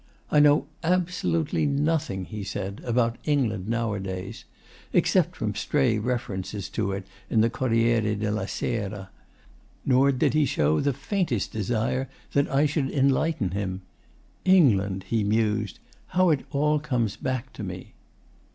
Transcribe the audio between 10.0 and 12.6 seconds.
did he show the faintest desire that